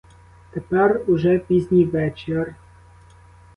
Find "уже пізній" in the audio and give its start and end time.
1.07-1.85